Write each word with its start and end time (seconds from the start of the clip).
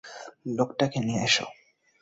লোকটাকে 0.57 0.97
নিয়ে 0.99 1.21
এসো। 1.23 1.45